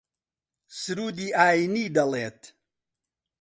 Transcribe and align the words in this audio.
سروودی 0.79 1.27
ئایینی 1.39 1.85
دەڵێت 1.95 2.39